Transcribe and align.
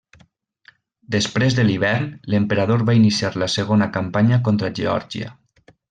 Després 1.15 1.57
de 1.59 1.65
l'hivern 1.67 2.07
l'emperador 2.35 2.87
va 2.89 2.97
iniciar 3.01 3.31
la 3.45 3.53
segona 3.59 3.89
campanya 3.99 4.41
contra 4.49 4.77
Geòrgia. 4.81 5.33